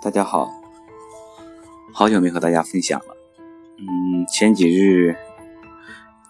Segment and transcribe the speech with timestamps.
[0.00, 0.48] 大家好，
[1.92, 3.16] 好久没和大家分享了。
[3.78, 5.16] 嗯，前几日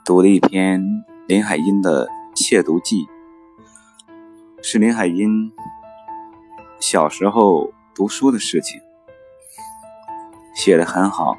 [0.07, 0.83] 读了一篇
[1.27, 3.04] 林海音的《窃读记》，
[4.62, 5.53] 是林海音
[6.81, 8.81] 小时候读书的事情，
[10.55, 11.37] 写的很好，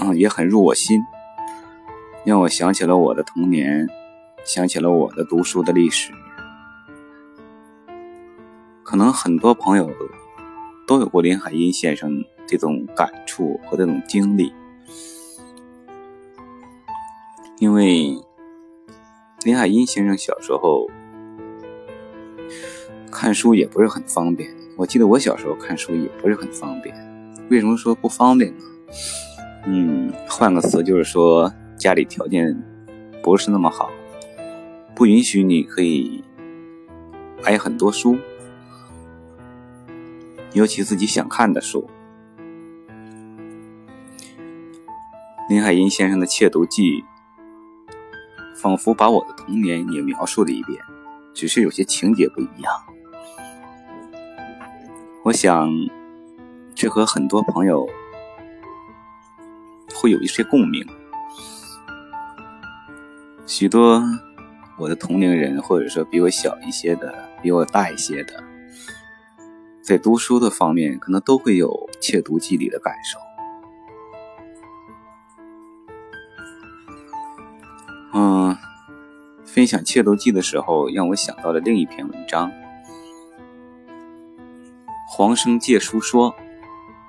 [0.00, 1.00] 嗯，也很入我心，
[2.24, 3.88] 让我想起了我的童年，
[4.44, 6.12] 想起了我的读书的历史。
[8.82, 9.86] 可能很多朋友
[10.88, 14.50] 都有过林海音先生这种感触和这种经历，
[17.58, 18.16] 因为
[19.44, 20.88] 林海音先生小时候
[23.12, 24.48] 看书也不是很方便。
[24.78, 26.96] 我记得我小时候看书也不是很方便。
[27.50, 28.64] 为什么说不方便呢？
[29.66, 32.58] 嗯，换个词就是说家里条件
[33.22, 33.90] 不是那么好，
[34.94, 36.24] 不允许你可以
[37.44, 38.16] 买很多书。
[40.54, 41.88] 尤其自己想看的书，
[45.48, 47.02] 林海音先生的《窃读记》
[48.56, 50.80] 仿佛把我的童年也描述了一遍，
[51.32, 52.72] 只是有些情节不一样。
[55.22, 55.70] 我想，
[56.74, 57.86] 这和很多朋友
[59.94, 60.84] 会有一些共鸣。
[63.46, 64.02] 许多
[64.78, 68.42] 我的同龄人，或者说比我小一些的，比我大一些的。
[69.88, 73.18] 在读书的方面，可能都会有《窃读记》里的感受。
[78.12, 78.54] 嗯，
[79.46, 82.52] 分享《窃读记》的时候，让我想到了另一篇文章。
[85.08, 86.32] 黄生借书说，《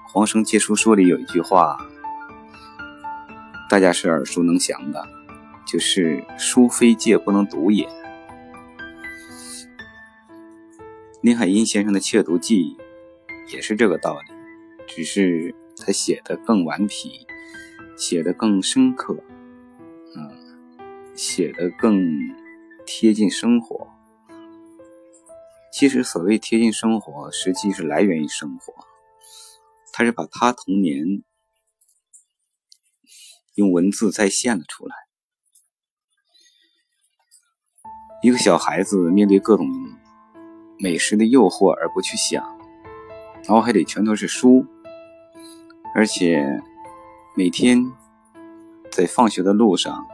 [0.08, 1.78] 黄生借书说》里有一句话，
[3.70, 5.06] 大家是耳熟能详的，
[5.68, 7.86] 就是“书非借不能读也”。
[11.22, 12.78] 林海音先生的《窃读记》
[13.54, 14.28] 也是这个道理，
[14.88, 17.28] 只是他写的更顽皮，
[17.98, 19.22] 写的更深刻，
[20.16, 22.18] 嗯，写的更
[22.86, 23.90] 贴近生活。
[25.74, 28.74] 其实所谓贴近生活，实际是来源于生活。
[29.92, 31.22] 他是把他童年
[33.56, 34.96] 用文字再现了出来。
[38.24, 39.68] 一个小孩子面对各种。
[40.82, 42.42] 美食的诱惑而不去想，
[43.50, 44.66] 脑海里全都是书，
[45.94, 46.62] 而且
[47.36, 47.92] 每天
[48.90, 50.08] 在放学的路上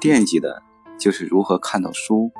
[0.00, 0.64] 惦记的
[0.98, 2.32] 就是如何看到书，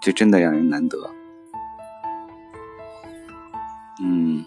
[0.00, 1.10] 这真的让人难得。
[4.00, 4.46] 嗯，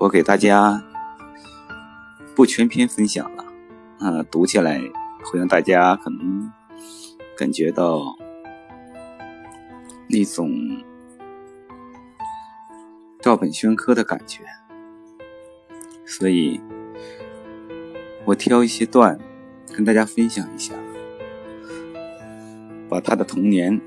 [0.00, 0.82] 我给大家
[2.34, 3.44] 不全篇分享了，
[4.00, 4.80] 嗯，读起来
[5.24, 6.50] 会让大家可能
[7.38, 8.02] 感觉到。
[10.16, 10.48] 那种
[13.20, 14.44] 照本宣科的感觉，
[16.06, 16.60] 所以
[18.24, 19.18] 我挑一些段
[19.74, 20.72] 跟大家分享一下，
[22.88, 23.80] 把他的童年，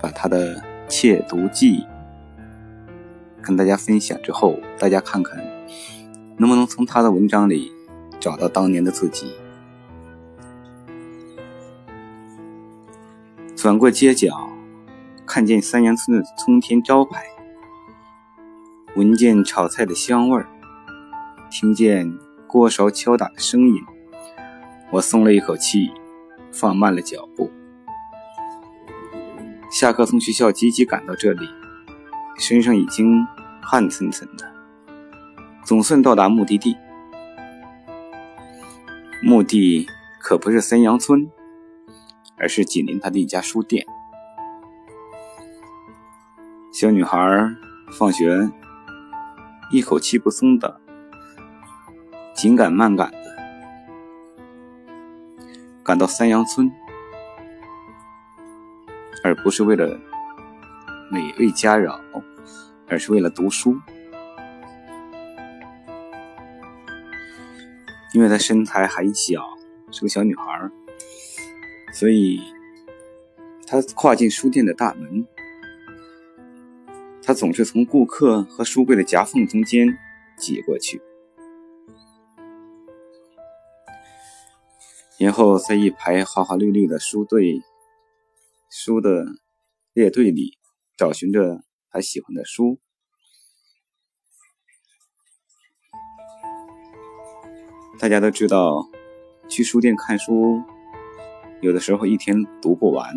[0.00, 1.84] 把他的窃读记
[3.42, 5.36] 跟大家分享之后，大家看看
[6.36, 7.72] 能不能从他的文章里
[8.20, 9.34] 找到当年的自己。
[13.56, 14.51] 转过街角。
[15.32, 17.24] 看见三阳村的冲天招牌，
[18.96, 20.46] 闻见炒菜的香味儿，
[21.50, 23.82] 听见锅勺敲打的声音，
[24.90, 25.90] 我松了一口气，
[26.52, 27.50] 放慢了脚步。
[29.70, 31.48] 下课从学校急急赶到这里，
[32.38, 33.26] 身上已经
[33.62, 34.52] 汗涔涔的，
[35.64, 36.76] 总算到达目的地。
[39.22, 39.88] 目的
[40.20, 41.26] 可不是三阳村，
[42.36, 43.86] 而是紧邻他的一家书店。
[46.72, 47.18] 小女孩
[47.92, 48.50] 放学，
[49.70, 50.80] 一口气不松的，
[52.34, 53.36] 紧赶慢赶的
[55.82, 56.72] 赶到三阳村，
[59.22, 60.00] 而不是为了
[61.10, 62.00] 美味佳肴，
[62.88, 63.78] 而是为了读书。
[68.14, 69.42] 因为她身材还小，
[69.90, 70.70] 是个小女孩，
[71.92, 72.40] 所以
[73.66, 75.26] 她跨进书店的大门。
[77.32, 79.88] 他总是从顾客和书柜的夹缝中间
[80.36, 81.00] 挤过去，
[85.18, 87.62] 然后在一排花花绿绿的书队、
[88.70, 89.24] 书的
[89.94, 90.58] 列队里
[90.98, 92.78] 找寻着他喜欢的书。
[97.98, 98.86] 大家都知道，
[99.48, 100.60] 去书店看书，
[101.62, 103.16] 有的时候一天读不完，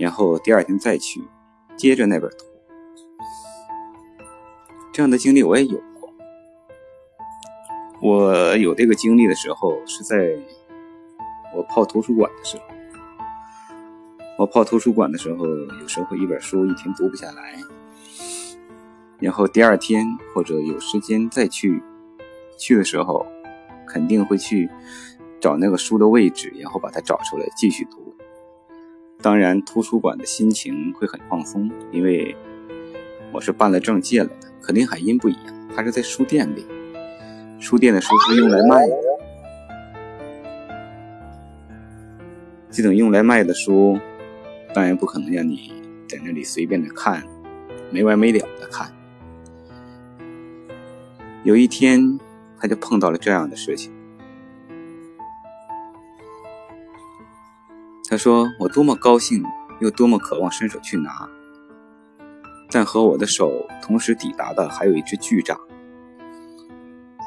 [0.00, 1.22] 然后第二天再去。
[1.76, 2.44] 接着那本读，
[4.98, 6.12] 这样的经历我也有过。
[8.00, 10.36] 我有这个经历的时候，是在
[11.54, 12.64] 我泡图书馆的时候。
[14.36, 17.62] 我泡图书馆的时候，有时候一本书一天读不下来，
[19.20, 20.04] 然后第二天
[20.34, 21.80] 或者有时间再去
[22.56, 23.24] 去的时候，
[23.86, 24.68] 肯定会去
[25.38, 28.16] 找那个书的位置，然后把它找出来继续读。
[29.22, 32.34] 当然，图书馆的心情会很放松，因为
[33.32, 34.47] 我是办了证借来的。
[34.60, 36.66] 可林海音不一样，他是在书店里，
[37.58, 38.94] 书店的书是用来卖的，
[42.70, 43.98] 这种用来卖的书。
[44.74, 45.72] 当然不可能让你
[46.06, 47.24] 在那里随便的看，
[47.90, 48.92] 没完没了的看。
[51.42, 52.20] 有一天，
[52.60, 53.90] 他就碰到了这样的事情。
[58.10, 59.42] 他说：“我多么高兴，
[59.80, 61.28] 又多么渴望伸手去拿，
[62.70, 65.58] 但和我的手同时抵达的还有一只巨掌，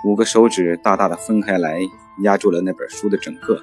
[0.06, 1.82] 五个手指大大的分开来，
[2.24, 3.60] 压住了那本书的整个。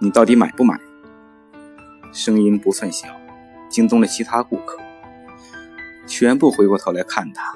[0.00, 0.80] 你到底买不买？”
[2.12, 3.08] 声音不算小，
[3.70, 4.78] 惊动了其他顾客，
[6.06, 7.54] 全部回过头来看他。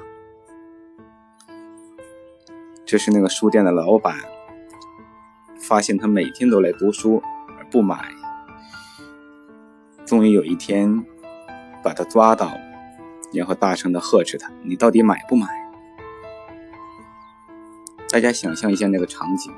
[2.85, 4.15] 这是那个书店的老板，
[5.59, 7.21] 发现他每天都来读书
[7.59, 8.09] 而不买，
[10.05, 11.05] 终于有一天
[11.87, 12.51] 把他抓到，
[13.31, 15.47] 然后大声的呵斥他：“你到底买不买？”
[18.11, 19.53] 大家想象一下那个场景：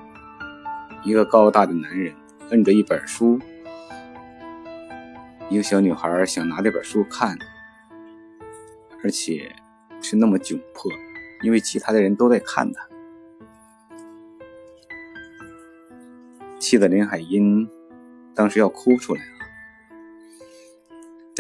[1.02, 2.14] 一个高大的男人
[2.52, 3.40] 摁着一本书。
[5.50, 7.36] 一个小女孩想拿这本书看，
[9.04, 9.52] 而且
[10.00, 10.92] 是那么窘迫，
[11.42, 12.88] 因为其他的人都在看她，
[16.60, 17.68] 气得林海音
[18.36, 19.39] 当时要哭出来了，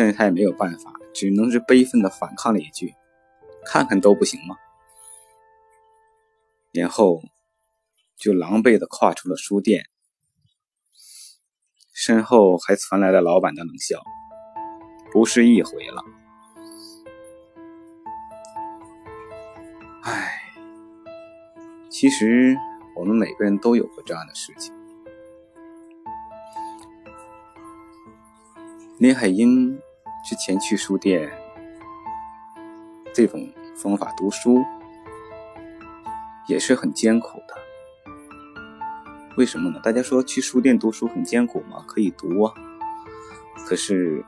[0.10, 2.96] 是她也没有办法，只能是悲愤的反抗了一句
[3.66, 4.56] ：“看看都不行吗？”
[6.74, 7.22] 然后
[8.16, 9.86] 就狼狈的跨出了书店。
[11.94, 14.02] 身后还传来了老板的冷笑，
[15.12, 16.04] 不是一回了。
[20.04, 20.42] 唉，
[21.90, 22.58] 其实
[22.96, 24.74] 我们每个人都有过这样的事情。
[28.98, 29.79] 林海音
[30.24, 31.32] 之前去书店，
[33.14, 34.64] 这种方法读书
[36.48, 37.56] 也是很艰苦的。
[39.38, 39.80] 为什么呢？
[39.82, 41.84] 大家说去书店读书很艰苦吗？
[41.88, 42.54] 可以读啊，
[43.66, 44.24] 可是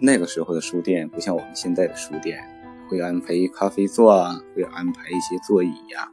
[0.00, 2.42] 那个时候的书店不像我们现在的书店，
[2.88, 6.08] 会安排咖啡座啊，会安排一些座椅呀，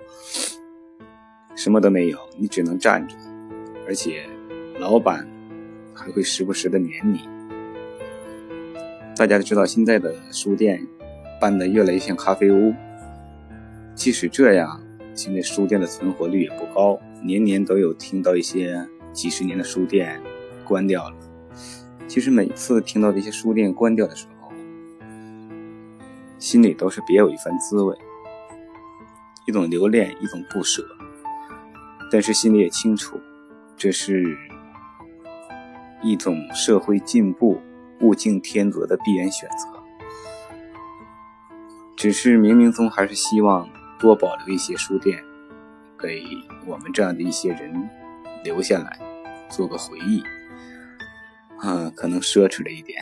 [1.56, 3.16] 什么都没有，你只能站着，
[3.88, 4.27] 而且
[4.80, 5.27] 老板
[5.94, 7.30] 还会时不时的黏你。
[9.24, 10.86] 大家都知道现在的书店
[11.40, 12.74] 办的越来越像咖啡屋，
[13.96, 14.84] 即使这样，
[15.16, 17.00] 现在书店的存活率也不高。
[17.24, 20.22] 年年都有听到一些几十年的书店
[20.66, 21.16] 关掉了。
[22.06, 24.52] 其实每次听到这些书店关掉的时候，
[26.38, 27.98] 心里都是别有一番滋味，
[29.48, 30.84] 一种留恋，一种不舍。
[32.12, 33.18] 但是心里也清楚，
[33.78, 34.38] 这是
[36.02, 37.62] 一种社会进步、
[38.04, 39.82] 物竞天择的必然选择。
[41.98, 43.68] 只是冥冥中还是希望
[43.98, 45.24] 多保留一些书店。
[46.00, 46.22] 给
[46.66, 47.90] 我们这样的一些人
[48.44, 49.00] 留下来，
[49.50, 50.22] 做个回忆，
[51.60, 53.02] 啊，可能奢侈了一点。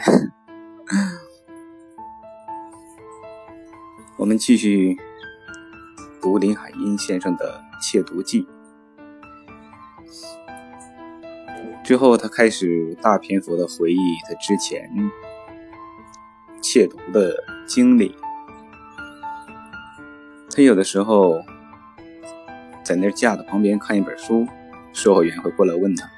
[4.18, 4.96] 我们继续
[6.22, 8.44] 读林海音先生的《窃读记》，
[11.84, 13.98] 之后他开始大篇幅的回忆
[14.28, 14.90] 他之前
[16.62, 17.36] 窃读的
[17.68, 18.16] 经历。
[20.56, 21.42] 他有的时候。
[22.84, 24.46] 在那架子旁边看一本书，
[24.92, 26.10] 售货员会过来问他，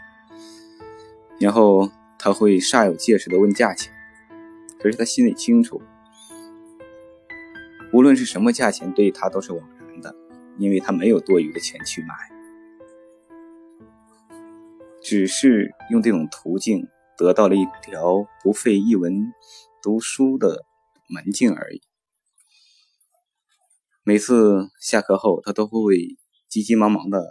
[1.37, 3.91] 然后他会煞有介事的问价钱，
[4.79, 5.81] 可是他心里清楚，
[7.91, 10.15] 无论是什么价钱，对他都是枉然的，
[10.57, 12.15] 因为他没有多余的钱去买，
[15.03, 19.33] 只是用这种途径得到了一条不费一文
[19.81, 20.65] 读书的
[21.09, 21.81] 门径而已。
[24.03, 26.17] 每次下课后，他都会。
[26.49, 27.25] 急急忙忙的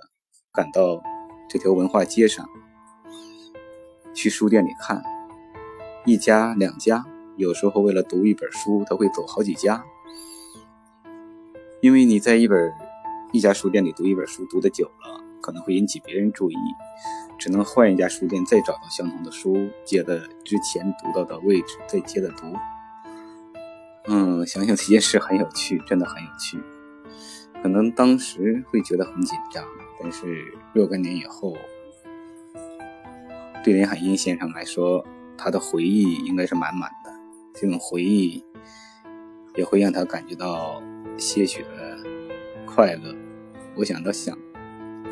[0.52, 1.00] 赶到
[1.48, 2.44] 这条文化街上，
[4.12, 5.00] 去书店里看，
[6.04, 9.84] 一家两家，有时候为了读一本书，他会走好几家。
[11.80, 12.72] 因为你在一本
[13.32, 16.56] 一家书店里读一本书，读的久了，可能会引起别人注意，
[17.38, 22.46] 只能换一家书店再找到相同的书，接着之前读到的位置再接着读。
[24.06, 26.60] 嗯，想想这件事很有趣，真的很有趣。
[27.62, 29.64] 可能当时会觉得很紧张，
[30.00, 31.56] 但是若干年以后，
[33.62, 35.06] 对林海音先生来说，
[35.38, 37.12] 他的回忆应该是满满的。
[37.54, 38.44] 这种回忆
[39.54, 40.82] 也会让他感觉到
[41.16, 41.98] 些许的
[42.66, 43.14] 快乐。
[43.76, 44.36] 我想到想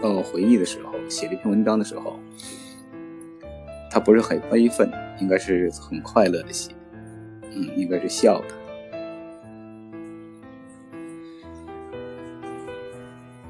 [0.00, 2.18] 到回忆的时候，写这篇文章的时候，
[3.90, 4.90] 他不是很悲愤，
[5.20, 6.72] 应该是很快乐的写，
[7.52, 8.46] 嗯，应该是笑的。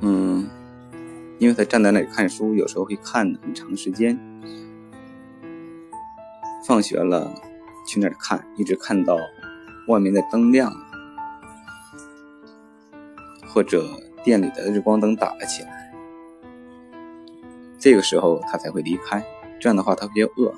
[0.00, 0.48] 嗯，
[1.38, 4.18] 因为他站在那里看书，有时候会看很长时间。
[6.66, 7.34] 放学了，
[7.86, 9.16] 去那儿看，一直看到
[9.88, 10.78] 外面的灯亮了，
[13.46, 13.84] 或者
[14.22, 15.89] 店里的日光灯打了起来。
[17.80, 19.24] 这个时候他才会离开。
[19.58, 20.54] 这样的话，他比较饿，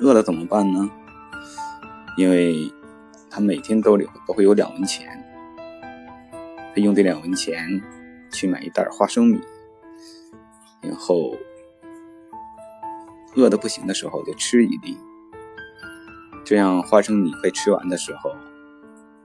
[0.00, 0.88] 饿了怎么办呢？
[2.16, 2.72] 因为
[3.28, 5.08] 他每天都里都会有两文钱，
[6.74, 7.82] 他用这两文钱。
[8.32, 9.40] 去买一袋花生米，
[10.82, 11.36] 然后
[13.34, 14.96] 饿得不行的时候就吃一粒。
[16.44, 18.30] 这样花生米被吃完的时候，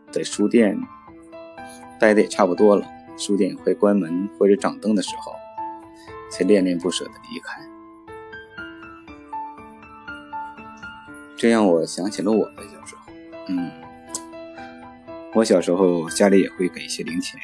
[0.10, 0.76] 在书店
[2.00, 2.84] 待的也差不多了，
[3.16, 5.32] 书店快关门或者掌灯的时候，
[6.30, 7.62] 才恋恋不舍的离开。
[11.36, 13.14] 这让我想起了我的小时候，
[13.50, 13.72] 嗯，
[15.34, 17.40] 我小时候家里也会给一些零钱。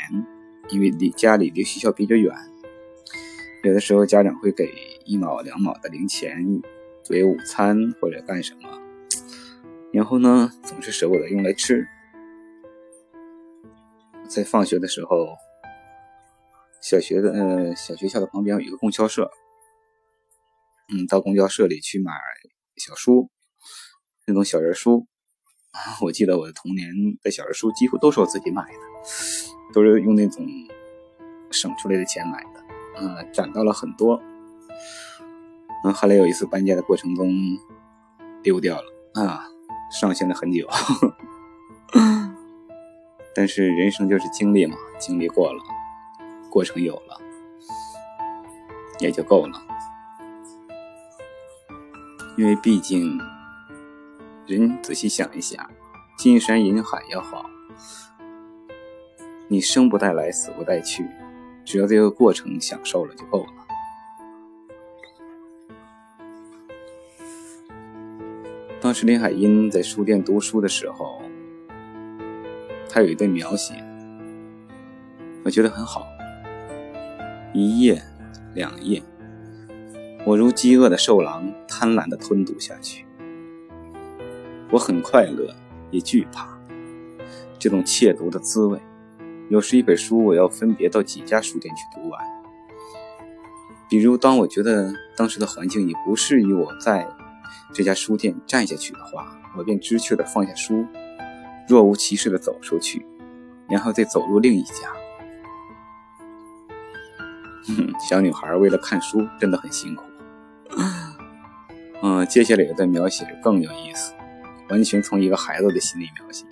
[0.69, 2.33] 因为离家里离学校比较远，
[3.63, 4.71] 有的时候家长会给
[5.03, 6.61] 一毛两毛的零钱
[7.03, 8.69] 作为午餐或者干什么，
[9.91, 11.85] 然后呢总是舍不得用来吃。
[14.29, 15.35] 在放学的时候，
[16.81, 19.31] 小学的呃小学校的旁边有一个供销社，
[20.91, 22.11] 嗯，到供销社里去买
[22.75, 23.29] 小书，
[24.27, 25.07] 那种小人书。
[26.01, 26.89] 我记得我的童年
[27.21, 28.79] 的小人书几乎都是我自己买的。
[29.73, 30.45] 都是用那种
[31.49, 32.61] 省出来的钱买的，
[32.97, 34.21] 嗯，攒到了很多。
[35.85, 37.31] 嗯，后来有一次搬家的过程中
[38.43, 39.47] 丢掉了，啊，
[39.89, 40.67] 伤心了很久。
[43.33, 45.63] 但是人生就是经历嘛，经历过了，
[46.51, 47.17] 过程有了，
[48.99, 49.63] 也就够了。
[52.37, 53.17] 因为毕竟，
[54.45, 55.69] 人仔细想一想，
[56.17, 57.45] 金山银海也好。
[59.47, 61.07] 你生不带来，死不带去，
[61.63, 63.53] 只要这个过程享受了就够了。
[68.81, 71.21] 当时林海音在书店读书的时候，
[72.89, 73.73] 他有一段描写，
[75.45, 76.10] 我觉得很好。
[77.53, 78.01] 一页，
[78.53, 79.03] 两页，
[80.25, 83.05] 我如饥饿的兽狼，贪婪的吞吐下去。
[84.71, 85.53] 我很快乐，
[85.89, 86.57] 也惧怕
[87.59, 88.79] 这种窃读的滋味。
[89.49, 92.21] 有时一本书，我要分别到几家书店去读完。
[93.89, 97.05] 比如，当我觉得当时的环境已不适宜我在
[97.73, 100.85] 这家书店站下去的话，我便知趣地放下书，
[101.67, 103.05] 若无其事地走出去，
[103.69, 104.93] 然后再走入另一家。
[108.07, 110.03] 小女孩为了看书真的很辛苦。
[112.03, 114.13] 嗯，接下来一段描写更有意思，
[114.69, 116.45] 完全从一个孩子的心理描写，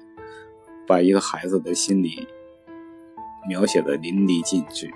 [0.86, 2.28] 把一个孩子的心理。
[3.48, 4.92] 描写的淋漓尽致。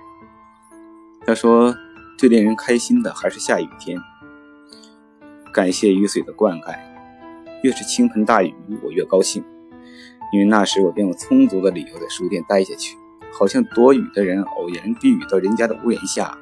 [1.26, 1.74] 他说
[2.20, 3.98] ：“最令人开心的还是下雨天，
[5.52, 6.78] 感谢雨水的灌溉。
[7.64, 9.44] 越是倾盆大雨，我越高兴，
[10.34, 12.96] 因为那时我便有充足的理由在书店待下去。
[13.32, 16.38] 好像躲雨的人偶然避雨到人家的屋檐下，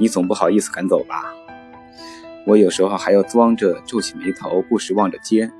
[0.00, 1.32] 你总不好意思赶走吧？
[2.46, 5.52] 我有时候还要装着皱起眉头，不时望着街，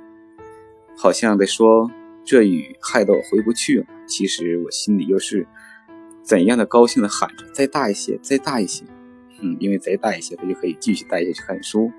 [0.97, 1.89] 好像在说。”
[2.23, 3.87] 这雨害得我回不去了。
[4.07, 5.49] 其实我心里又是
[6.23, 8.85] 怎样的高兴的喊着：“再大一些，再大一些！”
[9.41, 11.91] 嗯，因为再大一些，他就可以继续待下去看书。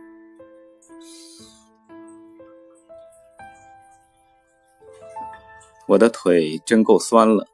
[5.87, 7.47] 我的腿真够酸了，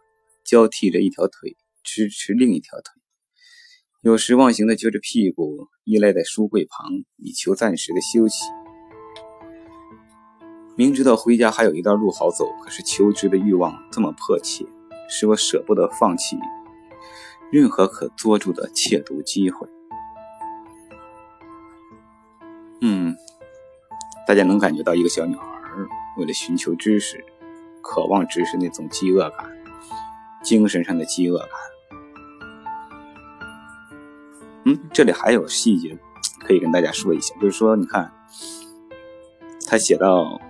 [0.44, 3.02] 交替着一条腿支持另一条腿，
[4.08, 6.88] 有时忘形的撅着屁股依赖在书柜旁，
[7.18, 8.46] 以求暂时的休息。
[10.78, 14.66] 明知道回家还有一段路好走，可是求知的欲望这么迫切，
[15.10, 16.38] 使我舍不得放弃
[17.52, 19.68] 任何可捉住的窃读机会。
[22.80, 23.14] 嗯，
[24.26, 25.44] 大家能感觉到一个小女孩
[26.18, 27.22] 为了寻求知识、
[27.82, 29.52] 渴望知识那种饥饿感，
[30.46, 31.50] 精神上的饥饿感。
[34.68, 35.98] 嗯，这里还有细节
[36.42, 38.12] 可以跟大家说一下，就是说，你看，
[39.66, 40.42] 他写到。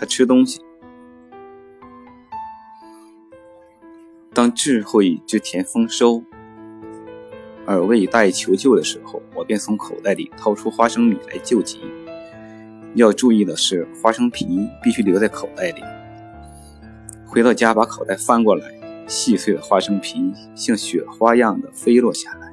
[0.00, 0.60] 他吃东西，
[4.32, 6.22] 当智慧之田丰收，
[7.66, 11.80] 而未待求救的时候，我便从口袋里掏出花生米来救急。
[12.94, 15.82] 要注意的是，花生皮必须留在口袋里。
[17.26, 18.72] 回到家，把口袋翻过来，
[19.08, 22.47] 细碎的花生皮像雪花一样的飞落下来。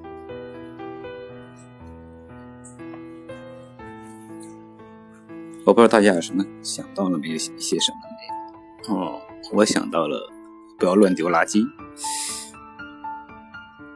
[5.65, 7.38] 我不知道大家有什么想到了没有？
[7.39, 8.95] 写什么没有？
[8.95, 9.19] 哦，
[9.51, 10.31] 我想到了，
[10.77, 11.67] 不要乱丢垃圾。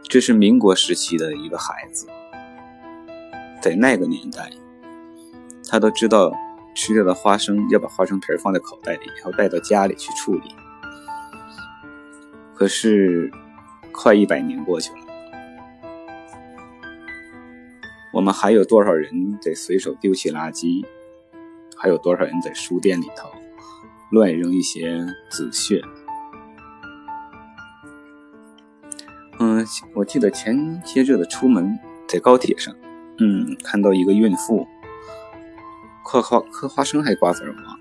[0.02, 2.08] 这是民国时期的一个孩子，
[3.62, 4.50] 在那个年代，
[5.70, 6.34] 他都知道
[6.74, 10.56] 吃掉的花生要把花生皮放在口袋里，然后带到家里去处理。
[12.56, 13.32] 可是，
[13.92, 15.02] 快一百年过去了，
[18.12, 20.84] 我们还有多少人在随手丢弃垃圾？
[21.82, 23.30] 还有多少人在书店里头
[24.12, 25.00] 乱扔一些
[25.32, 25.82] 纸屑？
[29.40, 32.76] 嗯，我记得前些日子出门在高铁上，
[33.20, 34.68] 嗯，看到一个孕妇
[36.04, 37.78] 嗑花嗑花生还瓜子儿吗？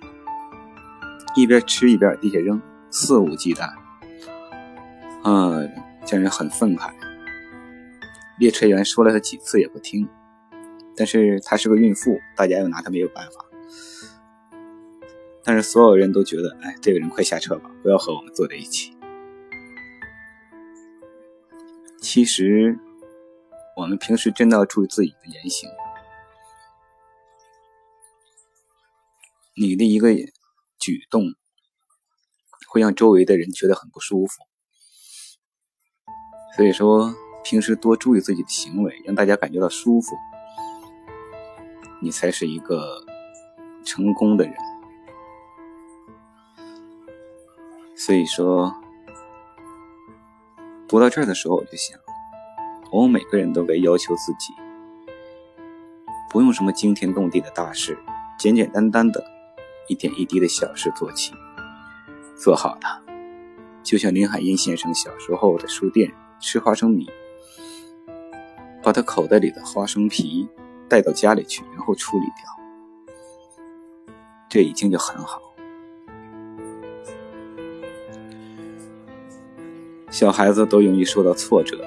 [1.34, 3.68] 一边吃一边往地下扔，肆无忌惮，
[5.24, 5.68] 嗯，
[6.04, 6.92] 叫人很愤慨。
[8.38, 10.08] 列车员说了他几次也不听，
[10.96, 13.44] 但是她是个孕妇，大家又拿她没有办法。
[15.48, 18.94] 但是所有人都觉得，哎，这个人快下车吧，不要和我们坐在一起。
[22.02, 22.78] 其实，
[23.74, 25.70] 我们平时真的要注意自己的言行。
[29.56, 30.12] 你的一个
[30.78, 31.32] 举动，
[32.68, 34.42] 会让周围的人觉得很不舒服。
[36.58, 40.14] 所以说，平时多注意自己的行为，让大家感觉到舒服，
[42.02, 43.02] 你才是一个
[43.82, 44.54] 成功的人。
[48.08, 48.74] 所以说，
[50.88, 52.00] 读到这儿的时候，我就想，
[52.90, 54.54] 我们每个人都该要求自己，
[56.30, 57.98] 不用什么惊天动地的大事，
[58.38, 59.22] 简简单单的，
[59.88, 61.34] 一点一滴的小事做起，
[62.34, 62.98] 做好它。
[63.82, 67.10] 就像林海音先生小时候在书店吃花生米，
[68.82, 70.48] 把他口袋里的花生皮
[70.88, 73.14] 带到家里去，然后处理掉，
[74.48, 75.42] 这已经就很好。
[80.18, 81.78] 小孩子都容易受到挫折。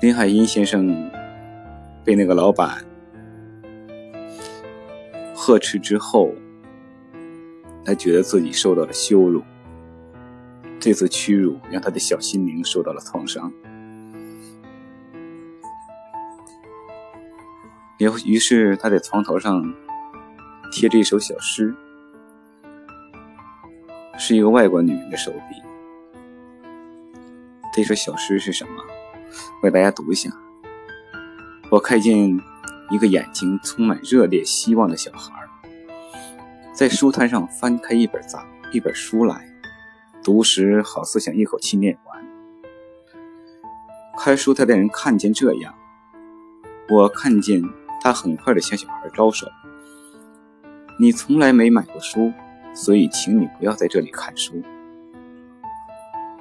[0.00, 1.10] 林海音先生
[2.04, 2.84] 被那个老板
[5.34, 6.32] 呵斥之后，
[7.84, 9.42] 他觉得自己受到了羞辱，
[10.78, 13.52] 这次屈辱让他的小心灵受到了创伤。
[17.98, 19.74] 也于是他在床头上
[20.70, 21.74] 贴着一首小诗。
[24.26, 25.62] 是一个外国女人的手笔。
[27.74, 28.82] 这首小诗是什么？
[29.60, 30.30] 我给大家读一下。
[31.70, 32.40] 我看见
[32.90, 35.30] 一个眼睛充满热烈希望的小孩，
[36.72, 39.46] 在书摊上翻开一本杂一本书来，
[40.22, 42.26] 读时好似想一口气念完。
[44.18, 45.74] 开书摊的人看见这样，
[46.88, 47.62] 我看见
[48.00, 49.46] 他很快的向小孩招手
[50.98, 52.32] ：“你从来没买过书。”
[52.74, 54.60] 所以，请你不要在这里看书。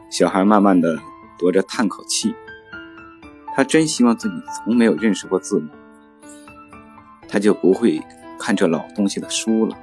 [0.10, 1.00] 小孩慢慢的
[1.40, 2.34] 踱着，叹口气。
[3.56, 5.70] 他真希望自己从没有认识过字母，
[7.28, 8.02] 他就不会
[8.40, 9.78] 看这老东西的书了。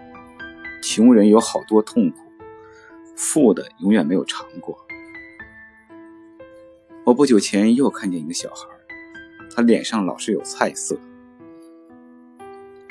[0.82, 2.18] 穷人有好多痛苦，
[3.14, 4.76] 富的永远没有尝过。
[7.04, 8.66] 我不久前又看见一个小孩，
[9.54, 10.98] 他脸上老是有菜色。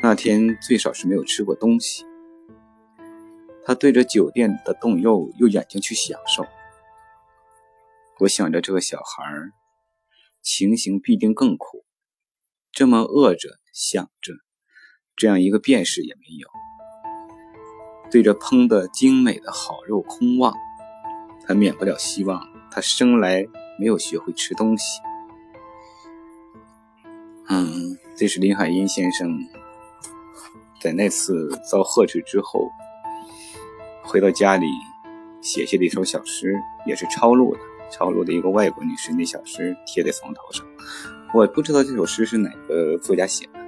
[0.02, 2.06] 那天最少是没有吃过东西。
[3.70, 6.44] 他对着酒店的冻肉用眼睛去享受。
[8.18, 9.24] 我想着这个小孩
[10.42, 11.86] 情形必定更苦，
[12.72, 14.34] 这么饿着想着，
[15.16, 16.50] 这样一个便士也没有。
[18.10, 20.52] 对着烹的精美的好肉空望，
[21.46, 23.46] 他免不了希望他生来
[23.78, 25.00] 没有学会吃东西。
[27.50, 29.30] 嗯，这是林海音先生
[30.82, 32.68] 在那次遭呵斥之后。
[34.10, 34.66] 回到家里，
[35.40, 36.56] 写下了一首小诗，
[36.88, 37.60] 也是抄录的，
[37.92, 40.66] 抄录的一个外国女士的小诗，贴在床头上。
[41.32, 43.60] 我不知道这首诗是哪个作家写的，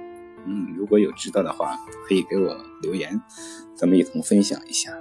[0.44, 1.78] 嗯，如果有知道的话，
[2.08, 3.22] 可以给我留言，
[3.72, 4.92] 咱们一同分享一下。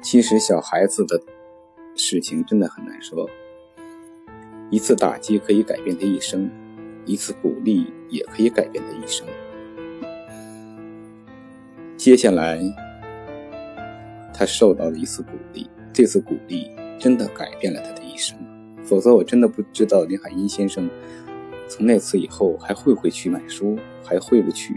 [0.00, 1.20] 其实小孩子的
[1.96, 3.28] 事情真的很难说，
[4.70, 6.48] 一次打击可以改变他一生，
[7.06, 9.26] 一次鼓励也可以改变他一生。
[12.02, 12.58] 接下来，
[14.34, 18.36] 他受到了一次鼓励，这次鼓励真的改变了他的一生。
[18.82, 20.90] 否则，我真的不知道林海音先生
[21.68, 24.74] 从那次以后还会不会去买书，还会不会去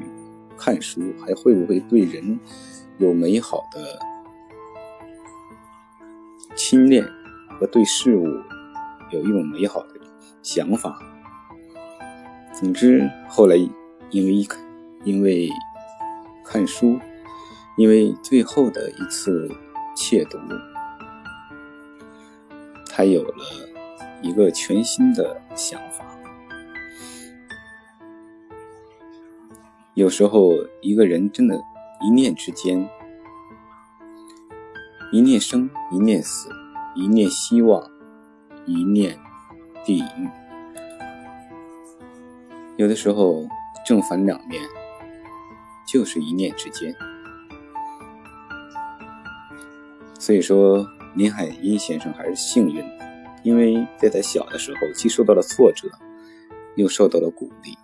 [0.55, 2.39] 看书，还会不会对人
[2.99, 3.97] 有美好的
[6.55, 7.03] 亲恋
[7.59, 8.27] 和对事物
[9.09, 9.99] 有一种美好的
[10.43, 10.99] 想法。
[12.53, 13.55] 总之，后来
[14.11, 14.63] 因为一看，
[15.03, 15.49] 因为
[16.43, 16.99] 看书，
[17.77, 19.49] 因为最后的一次
[19.95, 20.38] 窃读，
[22.89, 23.33] 他有了
[24.21, 26.05] 一个全新的想法。
[29.93, 31.61] 有时候，一个人真的，
[32.01, 32.89] 一念之间，
[35.11, 36.49] 一念生，一念死，
[36.95, 37.81] 一念希望，
[38.65, 39.17] 一念
[39.83, 40.29] 地狱。
[42.77, 43.45] 有的时候，
[43.85, 44.61] 正反两面
[45.88, 46.95] 就是一念之间。
[50.25, 50.83] 所以说，
[51.15, 55.88] 林海音先生还是幸运的，因为在他小的时候既受到了挫折，
[56.75, 57.77] 又受到了鼓励。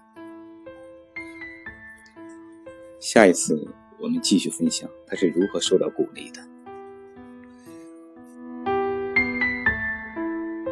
[3.00, 3.68] 下一次
[4.00, 6.42] 我们继续分享他是如何受到鼓励的。